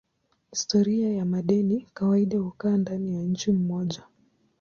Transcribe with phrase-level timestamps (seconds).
[0.51, 4.03] Historia ya madeni kawaida hukaa ndani ya nchi moja.